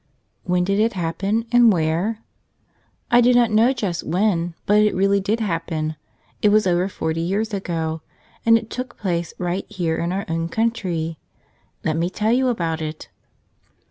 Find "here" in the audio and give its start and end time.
9.69-9.97